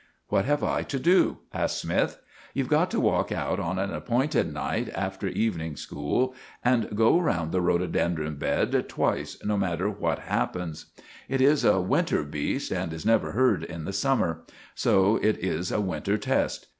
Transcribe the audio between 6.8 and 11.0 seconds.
go round the rhododendron bed twice, no matter what happens.